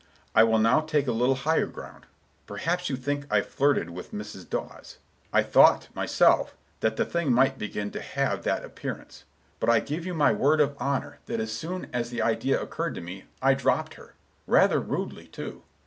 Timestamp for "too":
15.27-15.61